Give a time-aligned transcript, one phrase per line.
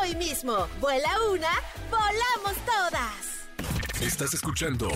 [0.00, 0.68] hoy mismo.
[0.80, 1.50] Vuela una,
[1.90, 3.43] volamos todas.
[4.02, 4.88] Estás escuchando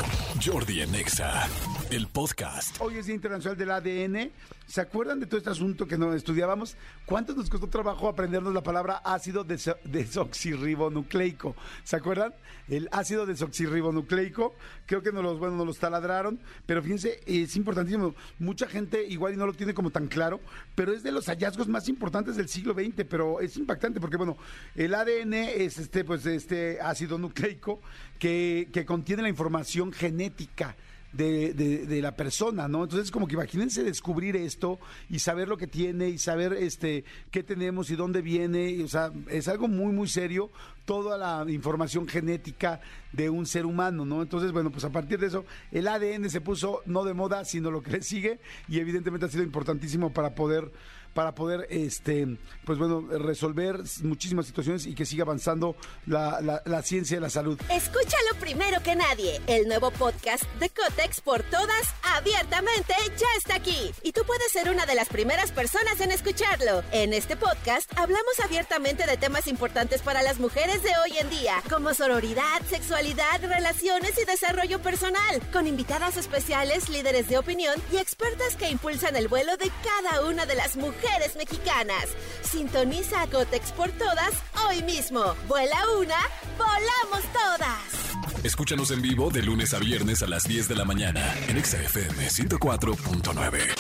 [0.45, 1.49] Jordi Anexa,
[1.91, 2.77] el podcast.
[2.81, 4.31] Hoy es Día Internacional del ADN.
[4.67, 6.77] ¿Se acuerdan de todo este asunto que nos estudiábamos?
[7.07, 11.57] ¿Cuánto nos costó trabajo aprendernos la palabra ácido deso- desoxirribonucleico?
[11.85, 12.35] ¿Se acuerdan?
[12.69, 14.55] El ácido desoxirribonucleico.
[14.85, 18.15] Creo que nos los, bueno, nos los taladraron, pero fíjense, es importantísimo.
[18.39, 20.39] Mucha gente igual y no lo tiene como tan claro,
[20.75, 24.37] pero es de los hallazgos más importantes del siglo XX, pero es impactante porque, bueno,
[24.75, 27.81] el ADN es este, pues, este ácido nucleico
[28.19, 30.75] que, que contiene la información genética
[31.13, 32.85] de, la persona, ¿no?
[32.85, 34.79] Entonces, como que imagínense descubrir esto
[35.11, 39.13] y saber lo que tiene y saber este qué tenemos y dónde viene, o sea,
[39.29, 40.51] es algo muy, muy serio
[40.87, 42.81] toda la información genética
[43.13, 44.23] de un ser humano, ¿no?
[44.23, 47.71] Entonces, bueno, pues a partir de eso, el ADN se puso no de moda, sino
[47.71, 50.73] lo que le sigue y evidentemente ha sido importantísimo para poder
[51.19, 52.29] para poder, este,
[52.65, 55.75] pues bueno, resolver muchísimas situaciones y que siga avanzando
[56.07, 57.59] la, la- la ciencia de la salud.
[57.69, 59.41] Escúchalo primero que nadie.
[59.49, 63.91] El nuevo podcast de Cotex por todas, abiertamente, ya está aquí.
[64.05, 66.85] Y tú puedes ser una de las primeras personas en escucharlo.
[66.93, 71.57] En este podcast hablamos abiertamente de temas importantes para las mujeres de hoy en día,
[71.69, 78.55] como sororidad, sexualidad, relaciones y desarrollo personal, con invitadas especiales, líderes de opinión y expertas
[78.55, 82.09] que impulsan el vuelo de cada una de las mujeres mexicanas.
[82.43, 84.35] Sintoniza a Cotex por todas
[84.69, 85.35] hoy mismo.
[85.47, 86.19] Vuela una,
[86.57, 88.45] volamos todas.
[88.45, 91.83] Escúchanos en vivo de lunes a viernes a las 10 de la mañana en Exa
[91.83, 93.78] FM 104.9.